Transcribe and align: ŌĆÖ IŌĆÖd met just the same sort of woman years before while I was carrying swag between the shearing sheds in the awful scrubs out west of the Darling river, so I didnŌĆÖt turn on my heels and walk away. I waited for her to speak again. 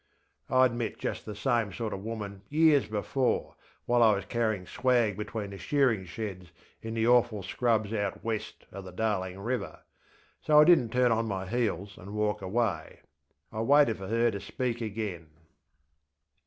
ŌĆÖ 0.49 0.69
IŌĆÖd 0.71 0.73
met 0.73 0.97
just 0.97 1.27
the 1.27 1.35
same 1.35 1.71
sort 1.71 1.93
of 1.93 2.03
woman 2.03 2.41
years 2.49 2.87
before 2.87 3.53
while 3.85 4.01
I 4.01 4.15
was 4.15 4.25
carrying 4.25 4.65
swag 4.65 5.15
between 5.15 5.51
the 5.51 5.59
shearing 5.59 6.05
sheds 6.05 6.49
in 6.81 6.95
the 6.95 7.05
awful 7.05 7.43
scrubs 7.43 7.93
out 7.93 8.23
west 8.23 8.65
of 8.71 8.83
the 8.83 8.91
Darling 8.91 9.39
river, 9.39 9.81
so 10.41 10.59
I 10.59 10.63
didnŌĆÖt 10.65 10.91
turn 10.91 11.11
on 11.11 11.27
my 11.27 11.45
heels 11.47 11.99
and 11.99 12.15
walk 12.15 12.41
away. 12.41 13.01
I 13.51 13.61
waited 13.61 13.99
for 13.99 14.07
her 14.07 14.31
to 14.31 14.39
speak 14.39 14.81
again. 14.81 15.29